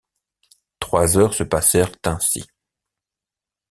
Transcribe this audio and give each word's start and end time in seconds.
Trois 0.79 1.15
heures 1.15 1.35
se 1.35 1.43
passèrent 1.43 1.91
ainsi. 2.05 2.43